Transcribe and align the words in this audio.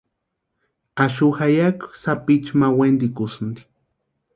Axu 1.03 1.27
jayaki 1.37 1.87
sapichu 2.01 2.53
ma 2.59 2.67
wentikusïnti. 2.77 3.61